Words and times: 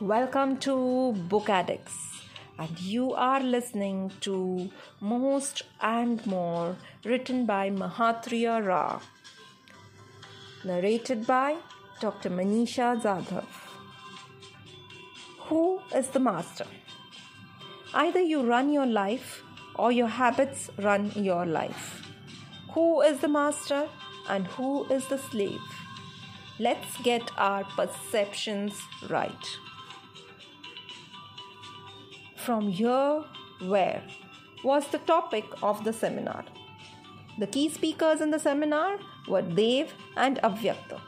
Welcome 0.00 0.58
to 0.58 1.14
Book 1.26 1.48
Addicts, 1.48 2.20
and 2.58 2.78
you 2.78 3.14
are 3.14 3.40
listening 3.40 4.12
to 4.20 4.70
Most 5.00 5.62
and 5.80 6.24
More, 6.26 6.76
written 7.02 7.46
by 7.46 7.70
Mahatria 7.70 8.62
Ra, 8.62 9.00
narrated 10.64 11.26
by 11.26 11.56
Dr. 11.98 12.28
Manisha 12.28 13.00
Jadhav. 13.00 13.46
Who 15.48 15.80
is 15.94 16.08
the 16.08 16.20
master? 16.20 16.66
Either 17.94 18.20
you 18.20 18.42
run 18.42 18.70
your 18.70 18.84
life 18.84 19.42
or 19.76 19.92
your 19.92 20.08
habits 20.08 20.68
run 20.76 21.10
your 21.14 21.46
life. 21.46 22.02
Who 22.72 23.00
is 23.00 23.20
the 23.20 23.28
master 23.28 23.88
and 24.28 24.46
who 24.46 24.84
is 24.92 25.08
the 25.08 25.16
slave? 25.16 25.62
Let's 26.58 26.98
get 26.98 27.22
our 27.38 27.64
perceptions 27.64 28.74
right 29.08 29.56
from 32.46 32.68
here 32.70 33.24
where 33.72 34.02
was 34.62 34.86
the 34.88 34.98
topic 34.98 35.44
of 35.62 35.82
the 35.82 35.92
seminar. 35.92 36.44
The 37.40 37.48
key 37.48 37.68
speakers 37.68 38.20
in 38.20 38.30
the 38.30 38.38
seminar 38.38 38.98
were 39.28 39.42
Dev 39.42 39.92
and 40.16 40.38
Avyakta. 40.38 41.00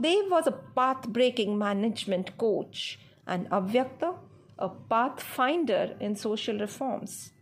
Dev 0.00 0.30
was 0.30 0.46
a 0.46 0.52
path 0.52 1.08
breaking 1.08 1.58
management 1.58 2.38
coach 2.38 3.00
and 3.26 3.50
Avyakta 3.50 4.14
a 4.58 4.68
pathfinder 4.68 5.96
in 5.98 6.14
social 6.14 6.58
reforms. 6.58 7.32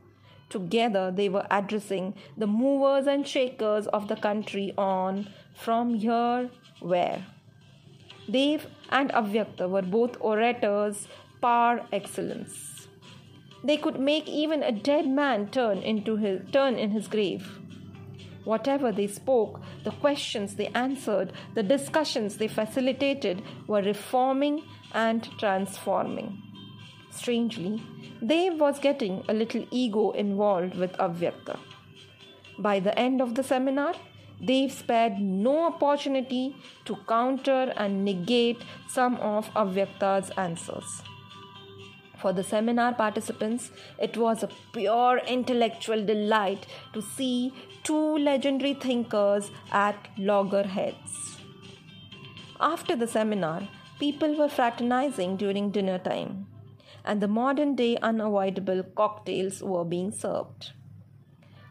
Together, 0.48 1.10
they 1.10 1.28
were 1.28 1.46
addressing 1.50 2.14
the 2.36 2.46
movers 2.46 3.06
and 3.06 3.28
shakers 3.28 3.86
of 3.88 4.08
the 4.08 4.16
country 4.16 4.72
on 4.78 5.28
from 5.54 5.94
here 5.94 6.50
where. 6.80 7.26
Dev 8.30 8.66
and 8.88 9.10
Avyakta 9.10 9.68
were 9.68 9.82
both 9.82 10.16
orators 10.20 11.08
par 11.40 11.86
excellence. 11.92 12.81
They 13.64 13.76
could 13.76 14.00
make 14.00 14.28
even 14.28 14.62
a 14.62 14.72
dead 14.72 15.06
man 15.06 15.48
turn 15.48 15.78
into 15.78 16.16
his 16.16 16.50
turn 16.50 16.74
in 16.76 16.90
his 16.90 17.08
grave. 17.08 17.58
Whatever 18.44 18.90
they 18.90 19.06
spoke, 19.06 19.60
the 19.84 19.92
questions 19.92 20.56
they 20.56 20.66
answered, 20.68 21.32
the 21.54 21.62
discussions 21.62 22.38
they 22.38 22.48
facilitated 22.48 23.42
were 23.68 23.82
reforming 23.82 24.64
and 24.92 25.28
transforming. 25.38 26.42
Strangely, 27.10 27.82
Dev 28.24 28.58
was 28.58 28.80
getting 28.80 29.24
a 29.28 29.34
little 29.34 29.64
ego 29.70 30.10
involved 30.10 30.74
with 30.74 30.92
Avyakta. 30.94 31.58
By 32.58 32.80
the 32.80 32.98
end 32.98 33.20
of 33.20 33.34
the 33.36 33.44
seminar, 33.44 33.94
Dev 34.44 34.72
spared 34.72 35.20
no 35.20 35.66
opportunity 35.66 36.56
to 36.84 36.96
counter 37.08 37.72
and 37.76 38.04
negate 38.04 38.62
some 38.88 39.16
of 39.16 39.48
Avyakta's 39.54 40.30
answers. 40.36 41.02
For 42.22 42.32
the 42.32 42.44
seminar 42.44 42.94
participants, 42.94 43.72
it 43.98 44.16
was 44.16 44.44
a 44.44 44.48
pure 44.72 45.18
intellectual 45.26 46.04
delight 46.06 46.68
to 46.92 47.02
see 47.02 47.52
two 47.82 48.16
legendary 48.16 48.74
thinkers 48.74 49.50
at 49.72 49.96
loggerheads. 50.16 51.38
After 52.60 52.94
the 52.94 53.08
seminar, 53.08 53.68
people 53.98 54.36
were 54.36 54.48
fraternizing 54.48 55.36
during 55.36 55.72
dinner 55.72 55.98
time, 55.98 56.46
and 57.04 57.20
the 57.20 57.26
modern 57.26 57.74
day 57.74 57.96
unavoidable 57.96 58.84
cocktails 58.84 59.60
were 59.60 59.84
being 59.84 60.12
served. 60.12 60.70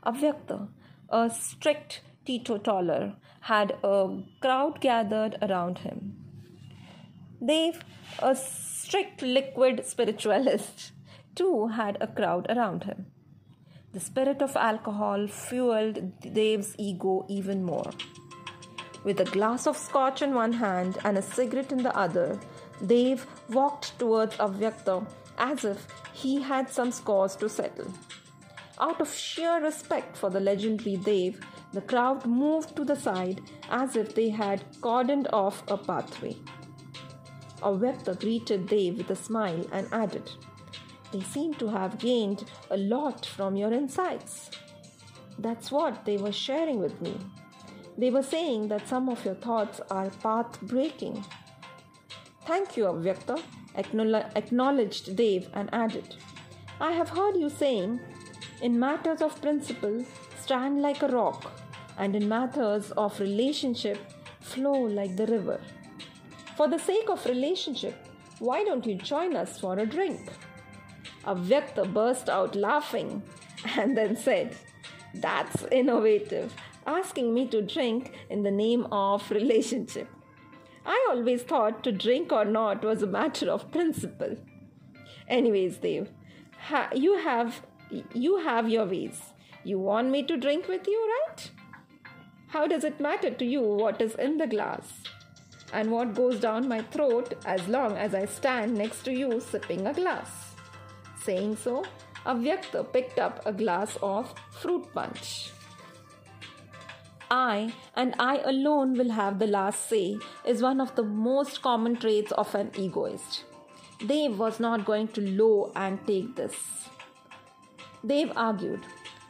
Avyakta, 0.05 0.67
a 1.07 1.29
strict 1.29 2.01
teetotaler, 2.25 3.15
had 3.39 3.77
a 3.85 4.21
crowd 4.41 4.81
gathered 4.81 5.37
around 5.41 5.77
him. 5.79 6.20
Dev, 7.43 7.79
a 8.19 8.35
strict 8.35 9.21
liquid 9.23 9.83
spiritualist, 9.85 10.91
too 11.33 11.67
had 11.67 11.97
a 11.99 12.07
crowd 12.07 12.45
around 12.49 12.83
him. 12.83 13.07
The 13.93 13.99
spirit 13.99 14.41
of 14.41 14.55
alcohol 14.55 15.27
fueled 15.27 16.19
Dev's 16.21 16.75
ego 16.77 17.25
even 17.27 17.63
more. 17.63 17.91
With 19.03 19.19
a 19.19 19.25
glass 19.25 19.65
of 19.65 19.75
scotch 19.75 20.21
in 20.21 20.35
one 20.35 20.53
hand 20.53 20.99
and 21.03 21.17
a 21.17 21.21
cigarette 21.21 21.71
in 21.71 21.81
the 21.81 21.97
other, 21.97 22.39
Dev 22.85 23.25
walked 23.49 23.97
towards 23.97 24.37
Avyakta 24.37 25.07
as 25.39 25.65
if 25.65 25.87
he 26.13 26.41
had 26.41 26.69
some 26.69 26.91
scores 26.91 27.35
to 27.37 27.49
settle. 27.49 27.91
Out 28.79 29.01
of 29.01 29.11
sheer 29.13 29.59
respect 29.61 30.15
for 30.15 30.29
the 30.29 30.39
legendary 30.39 30.97
Dev, 30.97 31.39
the 31.73 31.81
crowd 31.81 32.25
moved 32.25 32.75
to 32.75 32.85
the 32.85 32.95
side 32.95 33.41
as 33.69 33.95
if 33.95 34.13
they 34.13 34.29
had 34.29 34.63
cordoned 34.81 35.27
off 35.33 35.63
a 35.67 35.77
pathway. 35.77 36.35
Avyakta 37.61 38.19
greeted 38.19 38.67
Dev 38.67 38.97
with 38.97 39.09
a 39.09 39.15
smile 39.15 39.65
and 39.71 39.87
added, 39.91 40.31
They 41.11 41.21
seem 41.21 41.53
to 41.55 41.67
have 41.67 41.99
gained 41.99 42.43
a 42.69 42.77
lot 42.77 43.25
from 43.25 43.55
your 43.55 43.71
insights. 43.71 44.49
That's 45.39 45.71
what 45.71 46.05
they 46.05 46.17
were 46.17 46.31
sharing 46.31 46.79
with 46.79 46.99
me. 47.01 47.17
They 47.97 48.09
were 48.09 48.23
saying 48.23 48.67
that 48.69 48.87
some 48.87 49.09
of 49.09 49.23
your 49.25 49.35
thoughts 49.35 49.81
are 49.89 50.09
path 50.09 50.59
breaking. 50.61 51.23
Thank 52.45 52.77
you, 52.77 52.85
Avyakta, 52.85 53.41
acknowledged 53.75 55.15
Dev 55.15 55.49
and 55.53 55.69
added, 55.73 56.15
I 56.79 56.93
have 56.93 57.09
heard 57.09 57.37
you 57.37 57.49
saying, 57.49 57.99
in 58.61 58.79
matters 58.79 59.21
of 59.21 59.39
principle, 59.41 60.03
stand 60.39 60.81
like 60.81 61.03
a 61.03 61.07
rock, 61.07 61.51
and 61.97 62.15
in 62.15 62.27
matters 62.27 62.91
of 62.91 63.19
relationship, 63.19 63.99
flow 64.39 64.73
like 64.73 65.15
the 65.15 65.27
river. 65.27 65.59
For 66.61 66.67
the 66.67 66.77
sake 66.77 67.09
of 67.09 67.25
relationship, 67.25 67.95
why 68.37 68.63
don't 68.63 68.85
you 68.85 68.93
join 68.93 69.35
us 69.35 69.59
for 69.59 69.79
a 69.79 69.85
drink? 69.87 70.29
Avyakta 71.25 71.91
burst 71.91 72.29
out 72.29 72.55
laughing 72.55 73.23
and 73.75 73.97
then 73.97 74.15
said, 74.15 74.55
That's 75.15 75.63
innovative, 75.71 76.53
asking 76.85 77.33
me 77.33 77.47
to 77.47 77.63
drink 77.63 78.13
in 78.29 78.43
the 78.43 78.51
name 78.51 78.85
of 78.91 79.31
relationship. 79.31 80.07
I 80.85 81.07
always 81.09 81.41
thought 81.41 81.83
to 81.83 81.91
drink 81.91 82.31
or 82.31 82.45
not 82.45 82.85
was 82.85 83.01
a 83.01 83.07
matter 83.07 83.49
of 83.49 83.71
principle. 83.71 84.37
Anyways, 85.27 85.77
Dev, 85.77 86.09
ha- 86.59 86.91
you 86.93 87.17
have 87.17 87.65
you 88.13 88.37
have 88.37 88.69
your 88.69 88.85
ways. 88.85 89.19
You 89.63 89.79
want 89.79 90.11
me 90.11 90.21
to 90.27 90.37
drink 90.37 90.67
with 90.67 90.87
you, 90.87 91.11
right? 91.15 91.49
How 92.49 92.67
does 92.67 92.83
it 92.83 92.99
matter 92.99 93.31
to 93.31 93.45
you 93.45 93.63
what 93.63 93.99
is 93.99 94.13
in 94.13 94.37
the 94.37 94.45
glass? 94.45 95.01
And 95.73 95.91
what 95.91 96.13
goes 96.13 96.39
down 96.39 96.67
my 96.67 96.81
throat 96.81 97.33
as 97.45 97.67
long 97.67 97.97
as 97.97 98.13
I 98.13 98.25
stand 98.25 98.75
next 98.75 99.03
to 99.03 99.11
you 99.11 99.39
sipping 99.39 99.87
a 99.87 99.93
glass. 99.93 100.55
Saying 101.23 101.55
so, 101.57 101.85
Avyakta 102.25 102.91
picked 102.91 103.19
up 103.19 103.45
a 103.45 103.53
glass 103.53 103.97
of 104.01 104.33
fruit 104.51 104.93
punch. 104.93 105.51
I 107.29 107.73
and 107.95 108.13
I 108.19 108.39
alone 108.39 108.93
will 108.93 109.11
have 109.11 109.39
the 109.39 109.47
last 109.47 109.87
say 109.87 110.17
is 110.45 110.61
one 110.61 110.81
of 110.81 110.95
the 110.95 111.03
most 111.03 111.61
common 111.61 111.95
traits 111.95 112.31
of 112.33 112.53
an 112.55 112.71
egoist. 112.77 113.45
Dev 114.05 114.37
was 114.37 114.59
not 114.59 114.85
going 114.85 115.07
to 115.09 115.21
low 115.21 115.71
and 115.75 116.05
take 116.05 116.35
this. 116.35 116.55
Dev 118.05 118.33
argued, 118.35 118.81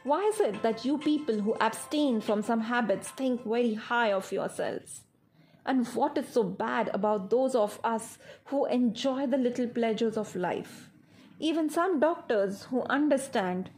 Why 0.04 0.24
is 0.34 0.40
it 0.40 0.64
that 0.64 0.84
you 0.84 0.98
people 0.98 1.40
who 1.40 1.56
abstain 1.62 2.22
from 2.22 2.42
some 2.42 2.62
habits 2.62 3.10
think 3.10 3.46
very 3.46 3.76
high 3.76 4.14
of 4.14 4.32
yourselves? 4.32 5.02
And 5.66 5.88
what 5.90 6.18
is 6.18 6.28
so 6.28 6.44
bad 6.44 6.90
about 6.94 7.30
those 7.30 7.54
of 7.54 7.80
us 7.84 8.18
who 8.46 8.66
enjoy 8.66 9.28
the 9.28 9.38
little 9.38 9.68
pleasures 9.68 10.18
of 10.18 10.36
life? 10.36 10.90
Even 11.40 11.70
some 11.70 12.00
doctors 12.00 12.64
who 12.64 12.84
understand 12.84 13.70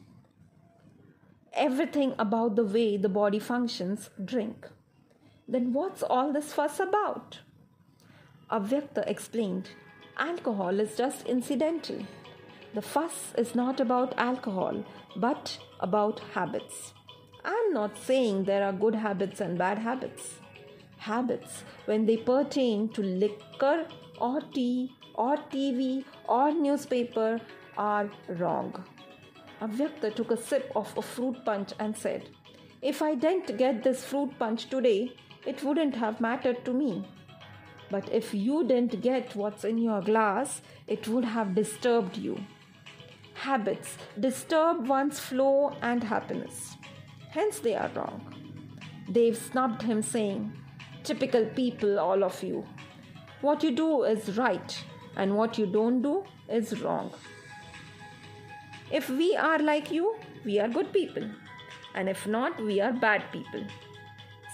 everything 1.53 2.15
about 2.17 2.55
the 2.55 2.63
way 2.63 2.97
the 2.97 3.09
body 3.09 3.39
functions 3.39 4.09
drink. 4.23 4.67
Then 5.47 5.73
what's 5.73 6.03
all 6.03 6.31
this 6.31 6.53
fuss 6.53 6.79
about? 6.79 7.39
Avyakta 8.49 9.07
explained 9.07 9.69
alcohol 10.17 10.79
is 10.79 10.95
just 10.95 11.25
incidental. 11.25 12.05
The 12.73 12.81
fuss 12.81 13.33
is 13.37 13.55
not 13.55 13.79
about 13.79 14.13
alcohol, 14.17 14.83
but 15.15 15.57
about 15.79 16.21
habits. 16.33 16.93
I'm 17.43 17.73
not 17.73 17.97
saying 17.97 18.45
there 18.45 18.63
are 18.63 18.71
good 18.71 18.95
habits 18.95 19.41
and 19.41 19.57
bad 19.57 19.79
habits 19.79 20.39
habits 21.09 21.63
when 21.85 22.05
they 22.05 22.17
pertain 22.17 22.89
to 22.89 23.01
liquor 23.01 23.85
or 24.19 24.41
tea 24.53 24.91
or 25.15 25.35
TV 25.53 26.03
or 26.27 26.51
newspaper 26.51 27.39
are 27.77 28.09
wrong. 28.39 28.83
Avyakta 29.61 30.13
took 30.15 30.31
a 30.31 30.37
sip 30.37 30.71
of 30.75 30.97
a 30.97 31.01
fruit 31.01 31.43
punch 31.45 31.73
and 31.79 31.95
said, 31.95 32.29
If 32.81 33.01
I 33.01 33.15
didn't 33.15 33.57
get 33.57 33.83
this 33.83 34.03
fruit 34.03 34.37
punch 34.39 34.69
today, 34.69 35.11
it 35.45 35.63
wouldn't 35.63 35.95
have 35.95 36.21
mattered 36.21 36.63
to 36.65 36.73
me. 36.73 37.05
But 37.91 38.11
if 38.11 38.33
you 38.33 38.65
didn't 38.67 39.01
get 39.01 39.35
what's 39.35 39.63
in 39.63 39.77
your 39.77 40.01
glass, 40.01 40.61
it 40.87 41.07
would 41.07 41.25
have 41.25 41.55
disturbed 41.55 42.17
you. 42.17 42.39
Habits 43.35 43.97
disturb 44.19 44.87
one's 44.87 45.19
flow 45.19 45.75
and 45.81 46.03
happiness. 46.03 46.75
Hence, 47.29 47.59
they 47.59 47.75
are 47.75 47.91
wrong. 47.95 48.21
Dev 49.11 49.37
snubbed 49.37 49.81
him, 49.81 50.01
saying, 50.01 50.51
Typical 51.03 51.45
people, 51.45 51.99
all 51.99 52.23
of 52.23 52.41
you. 52.41 52.65
What 53.41 53.61
you 53.61 53.71
do 53.71 54.03
is 54.03 54.37
right, 54.37 54.83
and 55.17 55.35
what 55.35 55.57
you 55.57 55.65
don't 55.65 56.01
do 56.01 56.23
is 56.47 56.81
wrong. 56.81 57.11
If 58.89 59.09
we 59.09 59.35
are 59.35 59.59
like 59.59 59.91
you, 59.91 60.15
we 60.45 60.59
are 60.59 60.69
good 60.69 60.93
people, 60.93 61.29
and 61.93 62.07
if 62.07 62.25
not, 62.25 62.63
we 62.63 62.79
are 62.79 62.93
bad 62.93 63.23
people. 63.33 63.65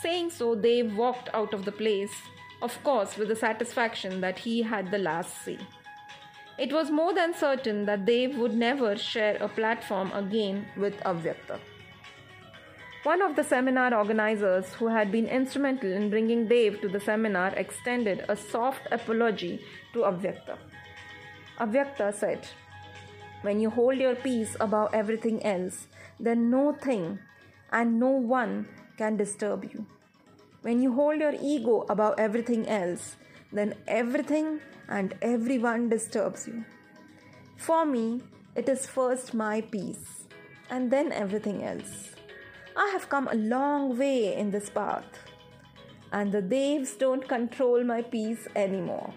Saying 0.01 0.31
so, 0.31 0.56
they 0.56 0.81
walked 0.81 1.30
out 1.34 1.54
of 1.54 1.66
the 1.66 1.72
place, 1.72 2.16
of 2.63 2.81
course, 2.84 3.16
with 3.16 3.28
the 3.28 3.36
satisfaction 3.36 4.19
that 4.22 4.40
he 4.40 4.63
had 4.63 4.90
the 4.90 4.98
last 4.98 5.44
say. 5.44 5.60
It 6.57 6.74
was 6.74 6.90
more 6.90 7.13
than 7.13 7.34
certain 7.34 7.86
that 7.86 8.06
they 8.07 8.28
would 8.28 8.56
never 8.56 8.98
share 8.98 9.38
a 9.38 9.48
platform 9.48 10.12
again 10.13 10.66
with 10.75 10.98
Avyakta. 11.01 11.60
One 13.04 13.22
of 13.22 13.38
the 13.38 13.46
seminar 13.46 13.94
organizers 13.94 14.74
who 14.74 14.88
had 14.90 15.10
been 15.10 15.25
instrumental 15.25 15.90
in 15.90 16.10
bringing 16.10 16.48
Dev 16.48 16.81
to 16.81 16.90
the 16.90 17.00
seminar 17.00 17.54
extended 17.56 18.25
a 18.28 18.36
soft 18.36 18.81
apology 18.92 19.62
to 19.94 20.00
Avyakta. 20.00 20.57
Avyakta 21.62 22.13
said, 22.13 22.46
When 23.42 23.62
you 23.62 23.69
hold 23.69 24.00
your 24.00 24.16
peace 24.16 24.57
above 24.60 24.94
everything 24.94 25.42
else, 25.46 25.88
then 26.19 26.50
no 26.50 26.74
thing 26.74 27.19
and 27.72 28.01
no 28.01 28.10
one 28.10 28.68
can 28.98 29.16
disturb 29.16 29.63
you. 29.63 29.86
When 30.62 30.81
you 30.81 30.94
hold 30.94 31.22
your 31.22 31.36
ego 31.42 31.86
above 31.90 32.16
everything 32.18 32.68
else, 32.68 33.16
then 33.54 33.75
everything 33.88 34.60
and 34.90 35.16
everyone 35.22 35.88
disturbs 35.88 36.48
you. 36.50 36.66
For 37.56 37.86
me, 37.86 38.24
it 38.56 38.68
is 38.68 38.86
first 38.86 39.34
my 39.34 39.62
peace 39.62 40.25
and 40.69 40.92
then 40.92 41.13
everything 41.13 41.63
else. 41.63 42.19
I 42.75 42.89
have 42.94 43.10
come 43.10 43.27
a 43.27 43.36
long 43.36 43.98
way 43.98 44.36
in 44.36 44.51
this 44.51 44.69
path, 44.69 45.06
and 46.12 46.31
the 46.31 46.42
Devs 46.42 46.98
don't 46.98 47.27
control 47.27 47.83
my 47.83 48.01
peace 48.01 48.48
anymore. 48.56 49.13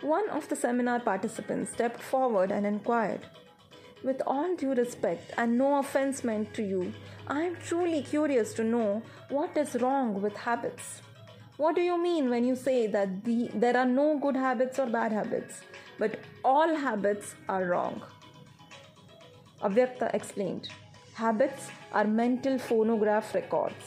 One 0.00 0.28
of 0.30 0.48
the 0.48 0.56
seminar 0.56 1.00
participants 1.00 1.72
stepped 1.72 2.02
forward 2.02 2.50
and 2.50 2.66
inquired, 2.66 3.26
With 4.02 4.20
all 4.26 4.54
due 4.54 4.74
respect 4.74 5.32
and 5.38 5.56
no 5.56 5.78
offense 5.78 6.22
meant 6.22 6.52
to 6.54 6.62
you, 6.62 6.92
I 7.26 7.40
am 7.42 7.56
truly 7.56 8.02
curious 8.02 8.52
to 8.54 8.64
know 8.64 9.02
what 9.30 9.56
is 9.56 9.76
wrong 9.76 10.20
with 10.20 10.36
habits. 10.36 11.00
What 11.56 11.74
do 11.74 11.80
you 11.80 11.96
mean 12.02 12.28
when 12.28 12.44
you 12.44 12.54
say 12.54 12.86
that 12.88 13.24
the, 13.24 13.48
there 13.54 13.76
are 13.76 13.86
no 13.86 14.18
good 14.18 14.36
habits 14.36 14.78
or 14.78 14.86
bad 14.86 15.12
habits, 15.12 15.62
but 15.98 16.18
all 16.44 16.74
habits 16.74 17.34
are 17.48 17.64
wrong? 17.64 18.02
Avyakta 19.62 20.12
explained 20.12 20.68
Habits 21.14 21.68
are 21.92 22.08
mental 22.08 22.58
phonograph 22.58 23.36
records. 23.36 23.84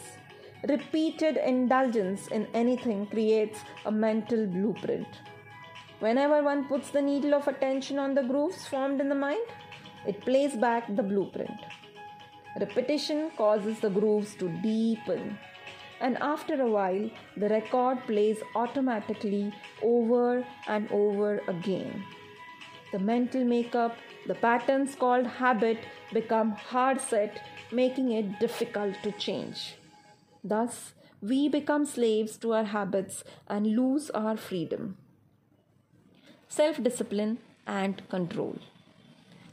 Repeated 0.70 1.36
indulgence 1.36 2.28
in 2.28 2.48
anything 2.54 3.06
creates 3.08 3.60
a 3.86 3.92
mental 3.92 4.46
blueprint. 4.48 5.08
Whenever 6.00 6.42
one 6.42 6.64
puts 6.70 6.90
the 6.90 7.02
needle 7.02 7.34
of 7.34 7.50
attention 7.50 8.00
on 8.00 8.14
the 8.14 8.24
grooves 8.24 8.66
formed 8.66 9.02
in 9.02 9.10
the 9.10 9.16
mind, 9.16 9.46
it 10.08 10.22
plays 10.22 10.56
back 10.56 10.88
the 10.96 11.04
blueprint. 11.04 11.60
Repetition 12.62 13.30
causes 13.36 13.82
the 13.82 13.90
grooves 13.90 14.34
to 14.36 14.48
deepen, 14.62 15.38
and 16.00 16.18
after 16.20 16.62
a 16.62 16.72
while, 16.72 17.10
the 17.36 17.50
record 17.50 18.00
plays 18.08 18.38
automatically 18.56 19.54
over 19.84 20.46
and 20.68 20.90
over 20.92 21.40
again. 21.50 22.06
The 22.94 23.00
mental 23.00 23.44
makeup, 23.44 23.98
the 24.28 24.36
patterns 24.36 24.96
called 24.96 25.26
habit, 25.26 25.80
become 26.14 26.52
hard 26.52 27.00
set, 27.00 27.42
making 27.72 28.12
it 28.12 28.40
difficult 28.40 28.96
to 29.04 29.12
change. 29.14 29.76
Thus, 30.44 30.94
we 31.22 31.50
become 31.50 31.86
slaves 31.86 32.38
to 32.38 32.54
our 32.54 32.66
habits 32.66 33.24
and 33.48 33.76
lose 33.76 34.10
our 34.12 34.38
freedom. 34.38 34.98
Self 36.48 36.82
discipline 36.84 37.40
and 37.66 38.08
control. 38.10 38.58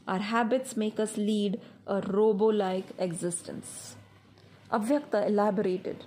Our 0.07 0.19
habits 0.19 0.77
make 0.77 0.99
us 0.99 1.17
lead 1.17 1.59
a 1.87 2.01
robo 2.01 2.45
like 2.45 2.85
existence. 2.99 3.95
Avyakta 4.71 5.27
elaborated 5.27 6.05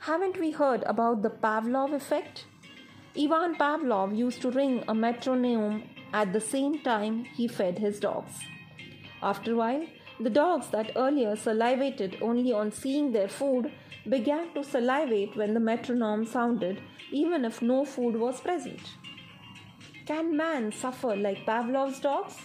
Haven't 0.00 0.38
we 0.38 0.50
heard 0.50 0.82
about 0.84 1.22
the 1.22 1.30
Pavlov 1.30 1.94
effect? 1.94 2.44
Ivan 3.18 3.56
Pavlov 3.56 4.16
used 4.16 4.42
to 4.42 4.50
ring 4.50 4.84
a 4.86 4.94
metronome 4.94 5.82
at 6.12 6.32
the 6.32 6.40
same 6.40 6.80
time 6.80 7.24
he 7.24 7.48
fed 7.48 7.78
his 7.78 8.00
dogs. 8.00 8.32
After 9.22 9.52
a 9.52 9.56
while, 9.56 9.86
the 10.20 10.30
dogs 10.30 10.68
that 10.68 10.92
earlier 10.96 11.36
salivated 11.36 12.18
only 12.20 12.52
on 12.52 12.72
seeing 12.72 13.12
their 13.12 13.28
food 13.28 13.70
began 14.08 14.52
to 14.54 14.64
salivate 14.64 15.36
when 15.36 15.54
the 15.54 15.60
metronome 15.60 16.24
sounded, 16.24 16.80
even 17.12 17.44
if 17.44 17.62
no 17.62 17.84
food 17.84 18.16
was 18.16 18.40
present. 18.40 18.80
Can 20.06 20.36
man 20.36 20.72
suffer 20.72 21.14
like 21.14 21.44
Pavlov's 21.44 22.00
dogs? 22.00 22.36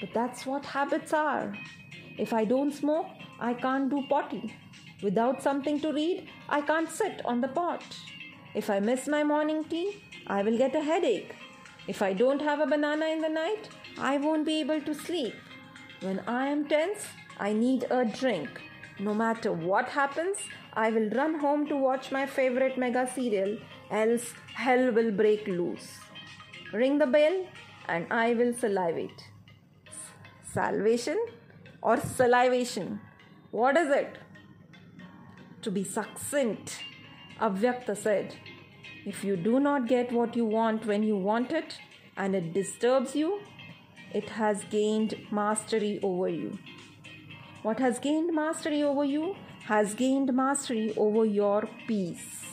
But 0.00 0.14
that's 0.14 0.46
what 0.46 0.64
habits 0.64 1.12
are. 1.12 1.54
If 2.16 2.32
I 2.32 2.44
don't 2.44 2.72
smoke, 2.72 3.06
I 3.38 3.54
can't 3.54 3.90
do 3.90 4.02
potty. 4.08 4.54
Without 5.02 5.42
something 5.42 5.80
to 5.80 5.92
read, 5.92 6.28
I 6.48 6.60
can't 6.60 6.88
sit 6.88 7.20
on 7.24 7.40
the 7.40 7.48
pot. 7.48 7.82
If 8.54 8.68
I 8.68 8.80
miss 8.80 9.06
my 9.06 9.22
morning 9.22 9.64
tea, 9.64 10.02
I 10.26 10.42
will 10.42 10.58
get 10.58 10.74
a 10.74 10.80
headache. 10.80 11.34
If 11.90 12.02
I 12.02 12.12
don't 12.12 12.42
have 12.48 12.60
a 12.60 12.66
banana 12.66 13.06
in 13.06 13.20
the 13.20 13.28
night, 13.28 13.68
I 13.98 14.16
won't 14.24 14.46
be 14.46 14.60
able 14.60 14.80
to 14.82 14.94
sleep. 14.94 15.34
When 16.00 16.20
I 16.28 16.46
am 16.46 16.68
tense, 16.68 17.06
I 17.38 17.52
need 17.52 17.86
a 17.90 18.04
drink. 18.04 18.60
No 19.00 19.12
matter 19.12 19.50
what 19.52 19.88
happens, 19.88 20.36
I 20.72 20.90
will 20.90 21.08
run 21.10 21.34
home 21.40 21.66
to 21.66 21.76
watch 21.76 22.12
my 22.12 22.26
favorite 22.26 22.78
mega 22.78 23.08
serial, 23.12 23.58
else 23.90 24.34
hell 24.54 24.92
will 24.92 25.10
break 25.10 25.48
loose. 25.48 25.88
Ring 26.72 26.98
the 26.98 27.08
bell 27.08 27.44
and 27.88 28.06
I 28.12 28.34
will 28.34 28.54
salivate. 28.54 29.26
Salvation 30.54 31.18
or 31.82 31.96
salivation? 31.96 33.00
What 33.50 33.76
is 33.76 33.90
it? 33.90 34.16
To 35.62 35.72
be 35.72 35.82
succinct, 35.82 36.84
Avyakta 37.40 37.96
said, 37.96 38.36
if 39.06 39.24
you 39.24 39.36
do 39.36 39.60
not 39.60 39.86
get 39.88 40.12
what 40.12 40.36
you 40.36 40.44
want 40.44 40.86
when 40.86 41.02
you 41.02 41.16
want 41.16 41.52
it 41.52 41.78
and 42.16 42.34
it 42.34 42.52
disturbs 42.52 43.14
you, 43.14 43.40
it 44.12 44.28
has 44.30 44.64
gained 44.64 45.14
mastery 45.30 46.00
over 46.02 46.28
you. 46.28 46.58
What 47.62 47.78
has 47.78 47.98
gained 47.98 48.34
mastery 48.34 48.82
over 48.82 49.04
you 49.04 49.36
has 49.66 49.94
gained 49.94 50.32
mastery 50.34 50.92
over 50.96 51.24
your 51.24 51.68
peace. 51.86 52.44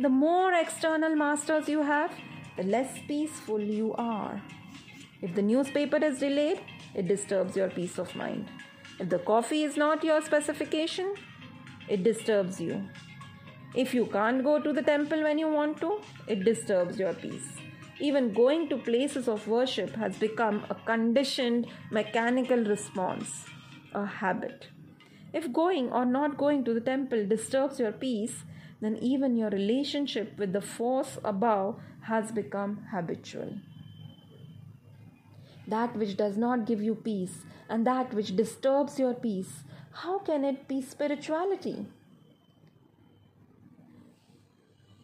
The 0.00 0.08
more 0.08 0.52
external 0.52 1.16
masters 1.16 1.68
you 1.68 1.82
have, 1.82 2.12
the 2.56 2.62
less 2.62 2.98
peaceful 3.08 3.60
you 3.60 3.94
are. 3.94 4.40
If 5.20 5.34
the 5.34 5.42
newspaper 5.42 5.96
is 5.96 6.20
delayed, 6.20 6.60
it 6.94 7.08
disturbs 7.08 7.56
your 7.56 7.68
peace 7.70 7.98
of 7.98 8.14
mind. 8.14 8.48
If 9.00 9.08
the 9.08 9.18
coffee 9.18 9.64
is 9.64 9.76
not 9.76 10.04
your 10.04 10.22
specification, 10.22 11.14
it 11.88 12.04
disturbs 12.04 12.60
you. 12.60 12.84
If 13.80 13.94
you 13.94 14.06
can't 14.06 14.42
go 14.42 14.60
to 14.60 14.72
the 14.72 14.82
temple 14.82 15.22
when 15.22 15.38
you 15.38 15.48
want 15.48 15.80
to, 15.82 16.00
it 16.26 16.44
disturbs 16.44 16.98
your 16.98 17.12
peace. 17.14 17.48
Even 18.00 18.32
going 18.32 18.68
to 18.70 18.76
places 18.76 19.28
of 19.28 19.46
worship 19.46 19.94
has 19.94 20.16
become 20.18 20.64
a 20.68 20.74
conditioned 20.74 21.68
mechanical 21.92 22.64
response, 22.64 23.44
a 23.94 24.04
habit. 24.04 24.66
If 25.32 25.52
going 25.52 25.92
or 25.92 26.04
not 26.04 26.36
going 26.36 26.64
to 26.64 26.74
the 26.74 26.80
temple 26.80 27.24
disturbs 27.28 27.78
your 27.78 27.92
peace, 27.92 28.42
then 28.80 28.96
even 28.96 29.36
your 29.36 29.50
relationship 29.50 30.36
with 30.38 30.52
the 30.52 30.60
force 30.60 31.16
above 31.22 31.78
has 32.00 32.32
become 32.32 32.84
habitual. 32.90 33.52
That 35.68 35.94
which 35.94 36.16
does 36.16 36.36
not 36.36 36.66
give 36.66 36.82
you 36.82 36.96
peace 36.96 37.44
and 37.68 37.86
that 37.86 38.12
which 38.12 38.34
disturbs 38.34 38.98
your 38.98 39.14
peace, 39.14 39.62
how 39.92 40.18
can 40.18 40.44
it 40.44 40.66
be 40.66 40.82
spirituality? 40.82 41.86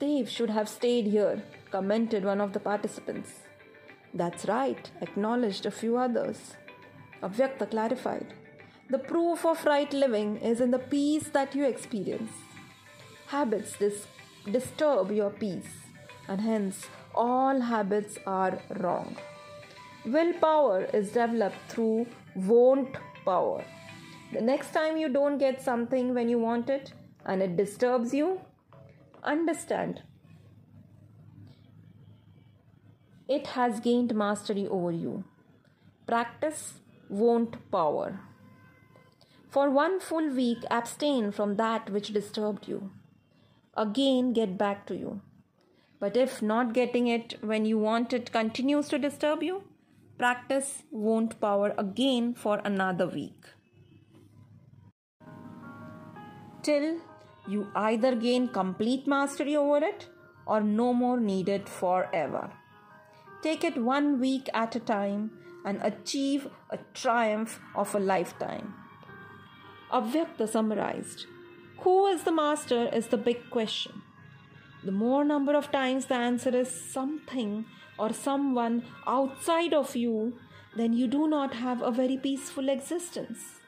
Dev 0.04 0.28
should 0.28 0.50
have 0.50 0.68
stayed 0.68 1.06
here, 1.06 1.42
commented 1.70 2.25
one 2.25 2.40
of 2.40 2.52
the 2.52 2.61
participants. 2.61 3.30
That's 4.12 4.44
right, 4.46 4.90
acknowledged 5.00 5.64
a 5.64 5.70
few 5.70 5.96
others. 5.96 6.40
Avyakta 7.23 7.70
clarified. 7.70 8.34
The 8.90 8.99
proof 8.99 9.46
of 9.46 9.64
right 9.64 9.90
living 10.04 10.37
is 10.50 10.61
in 10.61 10.70
the 10.73 10.84
peace 10.94 11.28
that 11.37 11.54
you 11.54 11.64
experience. 11.64 12.32
Habits 13.28 13.78
dis- 13.78 14.06
disturb 14.58 15.11
your 15.11 15.30
peace 15.30 15.75
and 16.28 16.40
hence 16.40 16.87
all 17.14 17.61
habits 17.61 18.18
are 18.26 18.58
wrong. 18.80 19.16
Willpower 20.04 20.80
is 21.00 21.12
developed 21.12 21.62
through 21.68 22.06
won't 22.34 22.94
power. 23.25 23.64
The 24.34 24.42
next 24.42 24.75
time 24.75 24.99
you 24.99 25.08
don't 25.08 25.38
get 25.38 25.62
something 25.62 26.12
when 26.12 26.28
you 26.28 26.38
want 26.38 26.68
it 26.68 26.92
and 27.25 27.42
it 27.42 27.56
disturbs 27.56 28.12
you, 28.12 28.40
understand 29.24 30.02
it 33.28 33.46
has 33.48 33.80
gained 33.80 34.14
mastery 34.14 34.66
over 34.68 34.90
you. 34.92 35.24
Practice 36.06 36.74
won't 37.08 37.70
power. 37.70 38.20
For 39.48 39.70
one 39.70 40.00
full 40.00 40.28
week, 40.30 40.58
abstain 40.70 41.30
from 41.32 41.56
that 41.56 41.88
which 41.90 42.12
disturbed 42.12 42.68
you. 42.68 42.90
Again, 43.76 44.32
get 44.32 44.58
back 44.58 44.86
to 44.86 44.96
you. 44.96 45.22
But 46.00 46.16
if 46.16 46.42
not 46.42 46.74
getting 46.74 47.06
it 47.06 47.38
when 47.40 47.64
you 47.64 47.78
want 47.78 48.12
it 48.12 48.30
continues 48.30 48.88
to 48.88 48.98
disturb 48.98 49.42
you, 49.42 49.62
practice 50.18 50.82
won't 50.90 51.40
power 51.40 51.74
again 51.78 52.34
for 52.34 52.60
another 52.64 53.06
week. 53.06 53.46
Till 56.62 57.00
you 57.46 57.70
either 57.74 58.14
gain 58.14 58.48
complete 58.48 59.06
mastery 59.06 59.56
over 59.56 59.84
it 59.84 60.08
or 60.46 60.60
no 60.60 60.92
more 60.92 61.20
need 61.20 61.46
needed 61.46 61.68
forever. 61.68 62.50
Take 63.42 63.64
it 63.64 63.76
one 63.76 64.20
week 64.20 64.48
at 64.54 64.76
a 64.76 64.80
time 64.80 65.30
and 65.64 65.80
achieve 65.82 66.48
a 66.70 66.78
triumph 66.94 67.60
of 67.74 67.94
a 67.94 67.98
lifetime. 67.98 68.74
Avyakta 69.92 70.48
summarized 70.48 71.26
Who 71.80 72.06
is 72.06 72.22
the 72.24 72.32
master 72.32 72.88
is 72.92 73.08
the 73.08 73.16
big 73.16 73.50
question. 73.50 74.02
The 74.84 74.92
more 74.92 75.24
number 75.24 75.54
of 75.54 75.70
times 75.70 76.06
the 76.06 76.14
answer 76.14 76.56
is 76.56 76.68
something 76.68 77.64
or 77.98 78.12
someone 78.12 78.84
outside 79.06 79.72
of 79.72 79.96
you, 79.96 80.38
then 80.76 80.92
you 80.92 81.06
do 81.06 81.28
not 81.28 81.54
have 81.54 81.82
a 81.82 81.90
very 81.90 82.16
peaceful 82.16 82.68
existence. 82.68 83.60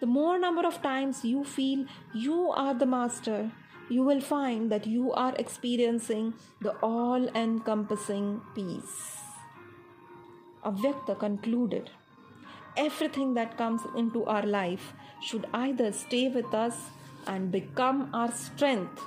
The 0.00 0.06
more 0.06 0.38
number 0.38 0.66
of 0.66 0.80
times 0.82 1.24
you 1.24 1.44
feel 1.44 1.84
you 2.14 2.50
are 2.50 2.72
the 2.72 2.86
master, 2.86 3.50
you 3.90 4.02
will 4.02 4.20
find 4.20 4.72
that 4.72 4.86
you 4.86 5.12
are 5.12 5.34
experiencing 5.36 6.32
the 6.60 6.74
all 6.76 7.28
encompassing 7.34 8.40
peace. 8.54 9.18
Avyakta 10.64 11.18
concluded 11.18 11.90
everything 12.76 13.34
that 13.34 13.58
comes 13.58 13.82
into 13.94 14.24
our 14.24 14.46
life 14.46 14.94
should 15.20 15.46
either 15.52 15.92
stay 15.92 16.28
with 16.28 16.54
us 16.54 16.76
and 17.26 17.50
become 17.52 18.08
our 18.14 18.32
strength 18.32 19.02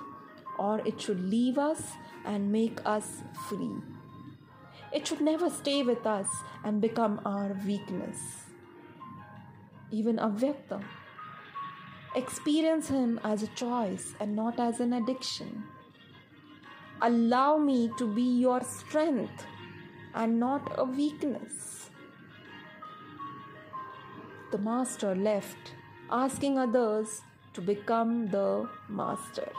or 0.59 0.79
it 0.85 1.01
should 1.01 1.19
leave 1.19 1.57
us 1.57 1.93
and 2.25 2.51
make 2.51 2.79
us 2.85 3.23
free. 3.49 3.77
It 4.91 5.07
should 5.07 5.21
never 5.21 5.49
stay 5.49 5.81
with 5.81 6.05
us 6.05 6.27
and 6.63 6.79
become 6.79 7.19
our 7.25 7.57
weakness. 7.65 8.42
Even 9.93 10.17
Avyakta 10.17 10.83
Experience 12.15 12.87
Him 12.89 13.19
as 13.23 13.43
a 13.43 13.47
choice 13.49 14.15
and 14.19 14.35
not 14.35 14.59
as 14.59 14.79
an 14.79 14.93
addiction. 14.93 15.65
Allow 16.99 17.57
me 17.57 17.91
to 17.99 18.07
be 18.07 18.23
your 18.23 18.61
strength 18.61 19.45
and 20.15 20.39
not 20.39 20.73
a 20.79 20.83
weakness. 20.83 21.91
The 24.51 24.57
Master 24.57 25.13
left, 25.13 25.73
asking 26.09 26.57
others 26.57 27.21
to 27.53 27.61
become 27.61 28.29
the 28.29 28.67
Master. 28.89 29.51